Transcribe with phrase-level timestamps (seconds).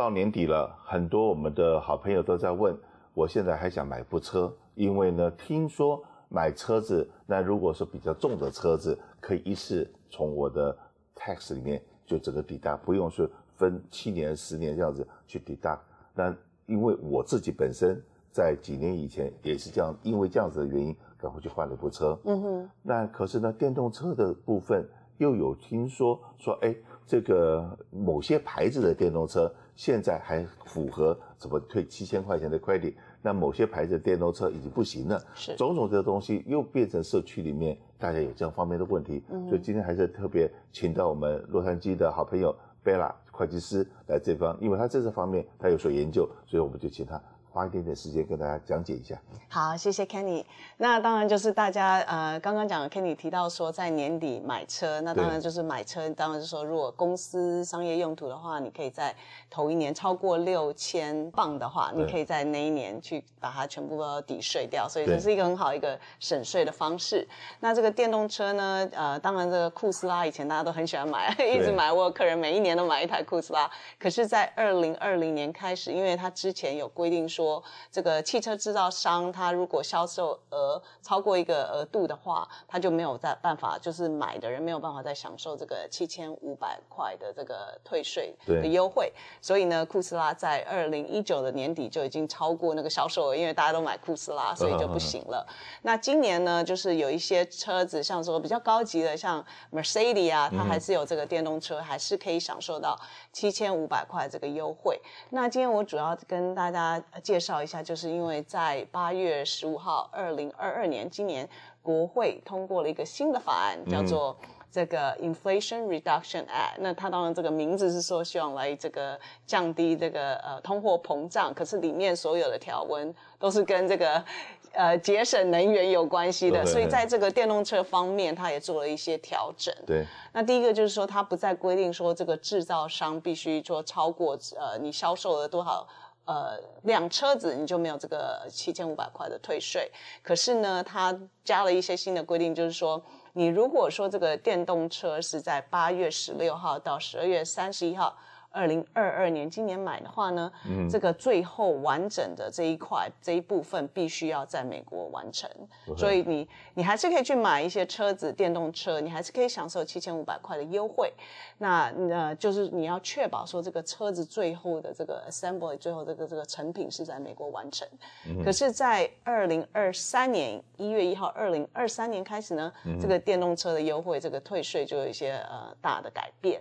[0.00, 2.74] 到年底了，很多我们的好朋友都在问，
[3.12, 10.74] 我现在还想买部车，因为呢，听说买车子，那如果是比较重的车子，可以一次从我的
[11.14, 15.78] tax 里面就整个抵达，不用说分七年、十年这样子去抵达。
[16.14, 22.18] 那因为我自己本身在几年以前也是这样，因为这样子的原因，赶快去换了一部车。
[22.24, 22.70] 嗯哼。
[22.80, 24.88] 那可是呢，电动车的部分
[25.18, 26.74] 又有听说说，哎。
[27.06, 35.18] 这个某些牌子的电动车现在还符合怎么退七千块钱的 credit，那某些牌子的电动车已经不行了。
[35.34, 39.22] 是，种种这个东西又变成社区里面大家有这样方面的问题。
[39.30, 42.54] 嗯，所以今天还是特别请到我们洛杉矶的好朋友
[42.84, 47.18] Bella 会计师来这方，因为他在这方面他有所研究，所以我们就请他。
[47.52, 49.16] 花一点点时间跟大家讲解一下。
[49.48, 50.44] 好，谢谢 Kenny。
[50.76, 59.14] 那当然就是大家呃刚刚讲的 Kenny 提到说在年底买车，那当然就是买车，当然是说如果公司商业用途的话，你可以在
[59.50, 67.26] 头一年超过六千磅的话，你可以在那一年去把它全部都抵税掉，所以这是一个很好一个省税的方式。
[67.58, 73.68] 那这个电动车呢，呃，当然这个库斯拉以前大家都很喜欢买， 一直买，我有客人每一年都买一台库斯拉。
[73.98, 77.49] 可是，在二零二零年开始，因为它之前有规定说。
[77.50, 89.12] 说这个汽车制造商，他如果销售额超过一个额度的话，他就没有在办法，就是买的人没有办法再享受这个七千五百块的这个退税的优惠。
[89.40, 95.44] 所以呢，库斯拉在二零一九的年底就已经超过那个销售额，因为大家都买库斯拉，所以就不行了。
[95.48, 95.52] Uh.
[95.82, 102.98] 那今年呢，就是有一些车子，像说比较高级的，像 Mercedes 啊，它还是有这个电动车，嗯、还是可以享受到
[103.32, 105.00] 七千五百块这个优惠。
[105.30, 107.02] 那今天我主要跟大家。
[107.30, 111.48] 介绍一下，就是因为在八月十五号，二零二二年，今年
[111.80, 114.36] 国会通过了一个新的法案，叫做
[114.68, 116.78] 这个 Inflation Reduction Act。
[116.80, 124.24] 那它当然这个名字是说希望来这个降低这个呃通货膨胀，可是里面所有的条文都是跟这个
[124.72, 129.72] 呃节省能源有关系的，所以在这个电动车方面，它也做了一些调整。
[129.86, 135.86] 对，那第一个就是说，它不再规定说这个制造商必须说超过呃你销售了多少。
[136.30, 139.90] 呃，辆车子你就没有这个七千五百块的退税。
[140.22, 143.02] 可是呢，它加了一些新的规定，就是说，
[143.32, 148.16] 你如果说这个电动车是在八月十六号到十二月三十一号。
[148.50, 155.48] 二零二二年今年买的话呢，嗯，这个最后完整的这一块这一部分必须要在美国完成，
[155.96, 161.12] 所以你你还是可以去买一些车子电动车，你还是可以享受七千五百块的优惠。
[161.58, 167.86] 那呃，就是你要确保说这个车子最后的这个 assembly 最后这个这个成品是在美国完成。
[168.26, 176.60] 嗯，可是，在二零二三年一月一号，二零二三年开始呢，嗯，这个电动车的优惠这个退税就有一些呃大的改变。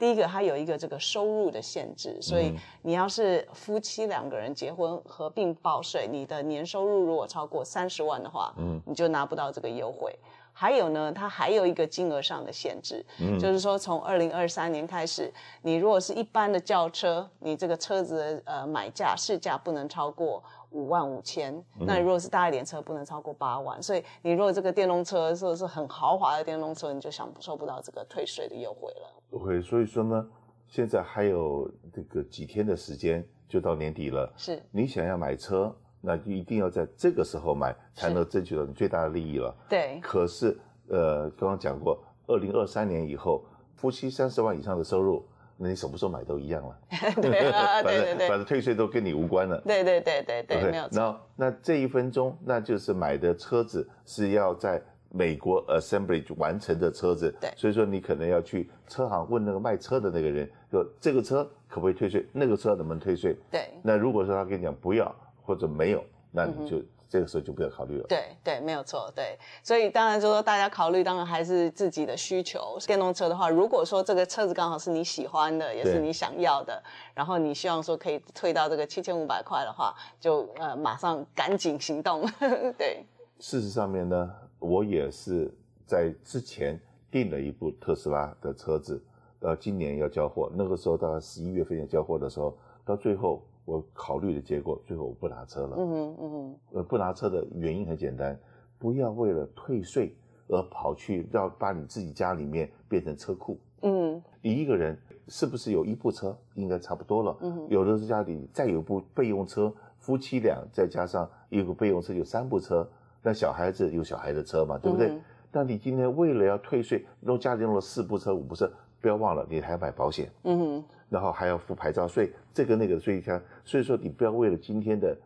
[0.00, 10.18] 第一个，它有一个这个收入的限制，所以你要是夫妻两个人结婚合并报税，你的年收入如果超过三十万的话，嗯，你就拿不到这个优惠。
[10.52, 20.42] 还有呢，它还有一个金额上的限制，嗯，就是说从二零二三年开始，你如果是一般的轿车，你这个车子的呃买价市价不能超过。
[20.72, 23.82] 五万五千，那你如果是大一点车，不能超过八万。
[23.82, 29.10] 所以你如果这个电动车说是很豪华的电动车，你就享受不到这个退税的优惠了。
[29.44, 30.28] 对，所以说呢，
[30.68, 34.32] 现在还有这个几天的时间就到年底了。
[34.36, 39.54] 是，你想要买车，那就一定要在这个时候买，才能争取到你最大的利益了。
[39.68, 39.98] 对。
[40.02, 43.44] 可是，呃，刚刚讲过，二零二三年以后，
[43.76, 45.24] 夫妻三十万以上的收入。
[45.62, 46.78] 那你什么时候买都一样了，
[47.20, 49.60] 对啊， 对对对，反正退税都跟你无关了。
[49.60, 50.98] 对对对对对，okay, 没有错。
[51.36, 57.30] 那那这一分钟，那就是买的车子是要在美国 assembly 完成的车子。
[57.38, 63.36] 对，所以说你可能要去车行问那个卖车的那个人，说这个车可不可以退税，那个车能不能退税？
[63.50, 63.68] 对。
[63.82, 65.14] 那如果说他跟你讲不要
[65.50, 66.76] 或者没有，那你就。
[66.78, 68.06] 嗯这个时候就不要考虑了。
[68.06, 69.10] 对对，没有错。
[69.16, 72.78] 对，所以当然就说大家考虑，当然还是自己的需求。
[72.86, 76.80] 电动车的话，如果说这个车子刚好是你喜欢的，也是你想要的，
[77.12, 82.24] 然后你希望说可以退到这个七千五百块的话，就呃马上赶紧行动。
[82.78, 83.04] 对。
[83.40, 84.30] 事实上面呢，
[84.60, 85.52] 我也是
[85.84, 86.80] 在之前
[87.10, 89.02] 订了一部特斯拉的车子，
[89.40, 93.42] 呃，今年要交货，那个时候大概十一月份要交货的时候，到最后。
[93.66, 95.76] 我考虑的结果，最后我不拿车了。
[95.78, 98.36] 嗯哼嗯哼，呃，不拿车的原因很简单，
[98.78, 100.12] 不要为了退税
[100.48, 103.60] 而跑去要把你自己家里面变成车库。
[103.82, 104.98] 嗯，你一个人
[105.28, 107.36] 是不是有一部车，应该差不多了。
[107.42, 112.88] 嗯哼，有的是家里再有部备用车，夫妻俩再加上一个备用车，有三部车。
[113.22, 115.16] 那小孩子有小孩的车嘛，对不对？
[115.52, 118.68] 那、嗯、你今天为了要退税，弄家里弄了四部车、五部车，
[119.00, 125.16] 不要忘了你还要买保险，嗯哼，然后还要付牌照税，这个那个税项，所以说你不要为了今天的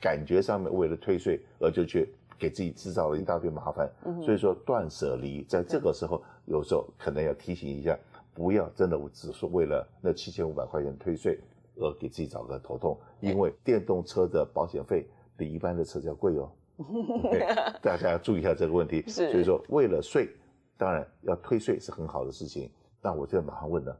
[0.00, 2.08] 感觉上面为了退税而就去
[2.38, 7.98] 给自己制造了一大堆麻烦，嗯，所以说断舍离在这个时候有时候可能要提醒一下，
[8.32, 11.38] 不要真的只是为了那七千五百块钱退税
[11.76, 15.06] 而给自己找个头痛，因为电动车的保险费
[15.36, 16.50] 比一般的车子要贵哦。
[17.80, 19.02] 大家要注意一下这个问题。
[19.06, 20.28] 是，所以说为了税，
[20.76, 22.68] 当然要退税是很好的事情。
[23.04, 23.94] 那我现在马上问了，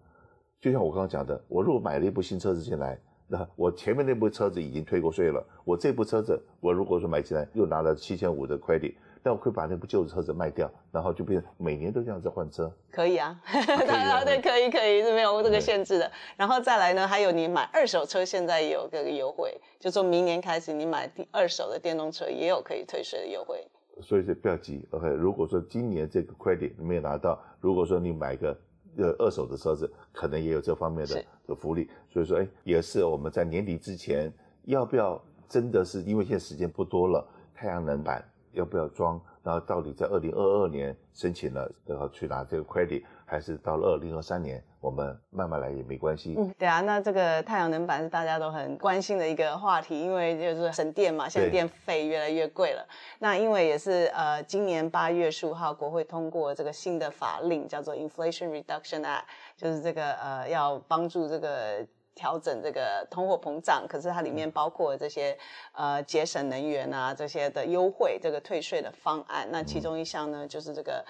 [0.60, 2.98] 就像我刚刚讲的，我如果买了一部新车子进来，
[3.28, 8.94] 那我前面那部车子已经退过税了，我这部车子我如果说买进来又拿了七千五的 credit。
[9.26, 12.70] 那我可以把那部旧的车子卖掉，然后就变成每年都这样子换车。
[12.90, 13.40] 可以啊，
[13.86, 16.12] 当然对，可以可以是没有这个限制的。
[16.36, 23.66] 然后再来呢，还有你买二手车，现在也有这个优惠，就说明年开始你买第二手的电动车也有可以退税的优惠。
[24.02, 25.08] 所以说不要急，OK。
[25.08, 28.54] 如果说今年这个 credit 你没有拿到，如果说你买个
[28.96, 31.88] 呃二手的车子，可能也有这方面的的福利。
[32.08, 34.32] 所以说，哎，也是我们在年底之前
[34.64, 38.25] 要不要真的是因为现在时间不多了，太阳能板。
[38.52, 39.20] 要不要装？
[39.43, 46.34] 然后到底在二零二二年申请了，然后去拿这个 credit，还是到了二零二三年，我们慢慢来也没关系。
[46.36, 52.86] 嗯，对啊，那这个太阳能板是大家都很关心的一个话题，因为就是省电嘛，现在电费越来越贵了。
[53.19, 59.22] 那因为也是呃，今年八月十五号国会通过这个新的法令，叫做 Inflation Reduction Act，
[59.56, 61.87] 就是这个呃要帮助这个。
[62.16, 65.37] 调整这个通货膨胀，可是它里面包括这些
[65.72, 69.48] 呃节省能源啊这些的优惠，这个退税的方案。
[69.50, 71.04] 那其中一项呢，就是这个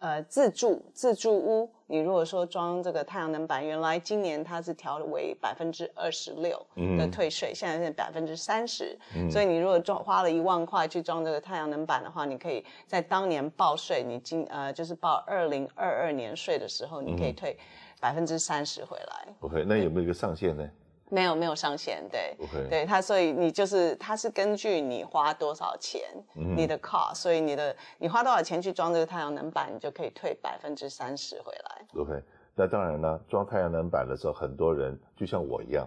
[0.00, 6.60] 呃自住自住屋，你如果说装这个太阳能板，原来今年它是调为百分之二十六
[6.98, 8.98] 的退税，现在是百分之三十。
[9.30, 17.56] 所以你如果装花了一万块去装这个太阳能板的话，你可以在当年报税，你今呃就是报二零二二年税的时候，你可以退。
[18.00, 19.28] 百分之三十回来。
[19.40, 20.66] OK，那有没有一个上限呢？
[21.10, 22.02] 没有，没有上限。
[22.10, 26.00] 对，OK，对它，所以你就是它是根据你花多少钱，
[26.36, 32.00] 嗯、你的 cost，所以你的你花多少钱去装这个太阳能板，你就可以退百分之三十回来。
[32.00, 32.22] OK，
[32.54, 35.86] 那当然了，装太阳能板的时候，很多人就像我一样，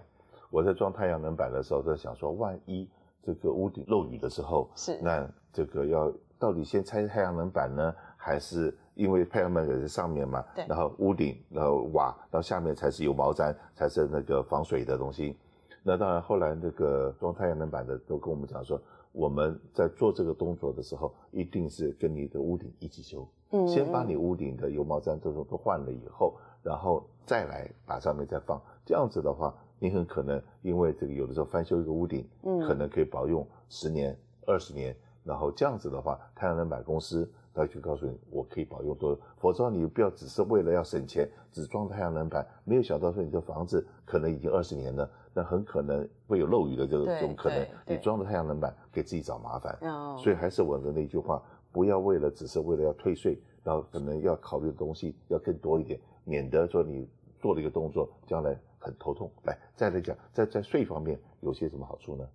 [0.50, 2.88] 我在装太阳能板的时候在想说，万一
[3.26, 6.12] 这个屋顶漏雨的时候，是那这个要
[6.44, 8.78] 到底先拆太阳能板呢，还是？
[8.96, 15.38] 因为太阳能板在上面嘛，对，然后屋顶，然后瓦，到下面才是有毛毡，才是那个防水的东西。
[15.82, 18.78] 那当然，后来那个装太阳能板的都跟我们讲说，
[19.14, 28.62] 我们在做这个动作的时候，一定是跟你的屋顶一起修，嗯，先把你屋顶的油毛毡这种都换了以后，然后再来把上面再放。
[28.86, 34.16] 这样子的话，你很可能因为这个有的时候翻修一个屋顶，嗯，可能可以保用十年、
[34.46, 37.30] 二十年，然后这样子的话，太阳能板公司。
[37.56, 49.78] 他就告诉你，我可以保用多，否则你不要只是为了要省钱，只装太阳能板，没有想到说你的房子可能已经二十年了，那很可能会有漏雨的这种可能，你装了太阳能板给自己找麻烦。
[50.18, 51.40] 所以还是我的那句话，
[51.72, 57.08] 不要为了只是为了要退税，然后可能要考虑的东西要更多一点，免得说你
[57.40, 59.30] 做了一个动作，将来很头痛。
[59.44, 62.28] 来，再来讲，在在税方面有些什么好处呢？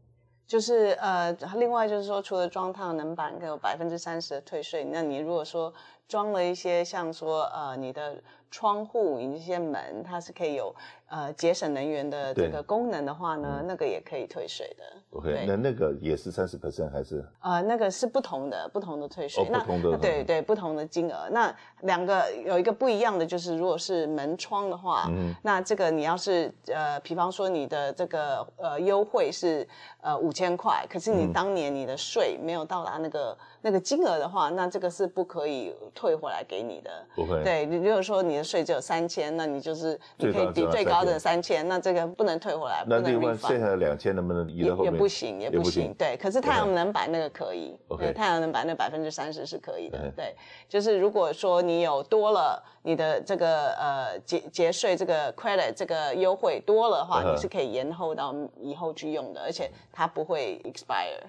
[0.49, 5.73] 就是呃，另外就是说，除了装太阳能板，有百分之三十的退税，那你如果说
[6.08, 8.16] 装了一些像说呃，你的。
[8.50, 10.75] 窗户一些门，它是可以有
[11.10, 14.84] 呃节省能源的这个功能的话呢，那个也可以退税的。
[15.10, 17.23] OK，那那个也是三十 percent 还是？
[17.42, 19.44] 呃，那个是不同的，不同的退税。
[19.44, 19.99] 哦，不同的。
[19.99, 21.28] 对对，不同的金额。
[21.30, 29.68] 那两个有一个不一样的就是，如果是门窗的话，嗯，那这个你要是呃，比方说你的这个呃优惠是
[30.00, 36.90] 呃五千块，可是你当年你的税没有到达那个那个金额的话，那这个是不可以退回来给你的。
[37.17, 37.43] 不会。
[37.43, 42.85] 对，你如果说你的税只有三千，那你就是你可以抵最高的三千，那这个不能退回来。
[42.87, 44.93] 那另外剩下的两千能不能移到后面？
[44.93, 45.93] 也不行，也不行。
[45.95, 47.76] 对，可是太阳能板那个可以。
[47.99, 49.99] 对，太阳能板那百分之三十是可以的。
[50.14, 50.37] 对，
[50.69, 61.26] 就是如果说你有多了你的这个呃节节税这个 credit 这个优惠多了的话，你是可以延后到以后去用的，而且它不会 expire。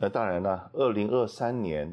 [0.00, 1.92] 那当然了，二零二三年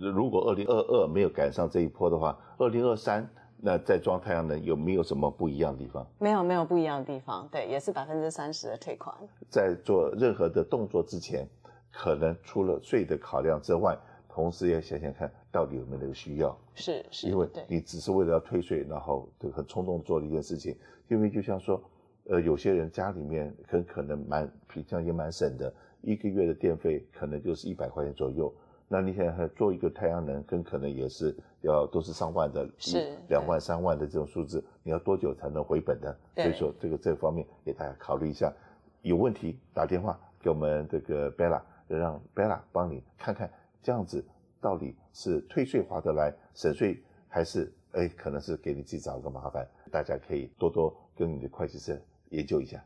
[0.00, 3.28] 如果二零二二没有赶上这一波的话，二零二三。
[3.66, 6.06] 那再装太阳能有没有什么不一样的地方？
[6.18, 7.48] 没有，没有不一样的地方。
[7.50, 9.16] 对，也是百分之三十的退款。
[9.48, 11.48] 在做任何的动作之前，
[11.90, 13.96] 可能除了税的考量之外，
[14.28, 16.54] 同时也想想看到底有没有那个需要。
[16.74, 20.76] 是是，因为你只是为了要退税，然后就很冲动做了一件事情。
[21.08, 21.82] 因为就像说，
[22.28, 25.72] 呃，有些人家里面很可能蛮平常也蛮省的，
[26.02, 28.52] 一个月的电费可能就是一百块钱左右。
[28.94, 36.14] 那你现在做一个太阳能，跟可能也是要都是上万的，是两万三万的这种数字，你要多久才能回本呢？
[36.36, 38.54] 所以说这个这方面给大家考虑一下，
[39.02, 43.50] 有问题打电话给我们这个 Bella，让 Bella 帮你看看
[43.82, 44.24] 这样子
[44.60, 52.80] 到底是退税划得来，省税还是哎可能是给你自己找个麻烦，大家可以多多跟你的会计师研究一下。